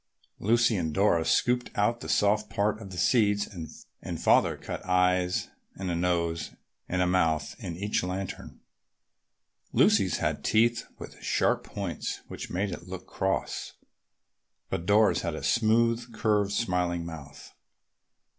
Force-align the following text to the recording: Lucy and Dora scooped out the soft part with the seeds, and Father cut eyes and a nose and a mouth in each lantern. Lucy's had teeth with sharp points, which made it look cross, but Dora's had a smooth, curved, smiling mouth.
Lucy 0.39 0.77
and 0.77 0.95
Dora 0.95 1.23
scooped 1.23 1.69
out 1.77 1.99
the 1.99 2.09
soft 2.09 2.49
part 2.49 2.79
with 2.79 2.89
the 2.89 2.97
seeds, 2.97 3.47
and 4.01 4.19
Father 4.19 4.57
cut 4.57 4.83
eyes 4.83 5.49
and 5.75 5.91
a 5.91 5.95
nose 5.95 6.55
and 6.89 7.03
a 7.03 7.05
mouth 7.05 7.55
in 7.59 7.77
each 7.77 8.01
lantern. 8.01 8.61
Lucy's 9.73 10.17
had 10.17 10.43
teeth 10.43 10.85
with 10.97 11.21
sharp 11.21 11.63
points, 11.63 12.21
which 12.29 12.49
made 12.49 12.71
it 12.71 12.87
look 12.87 13.05
cross, 13.05 13.73
but 14.71 14.87
Dora's 14.87 15.21
had 15.21 15.35
a 15.35 15.43
smooth, 15.43 16.11
curved, 16.15 16.51
smiling 16.53 17.05
mouth. 17.05 17.53